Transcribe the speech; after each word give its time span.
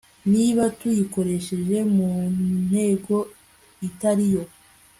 niba 0.31 0.63
tuyikoresheje 0.79 1.77
mu 1.95 2.09
ntego 2.65 3.17
itari 3.87 4.25
yo 4.33 4.43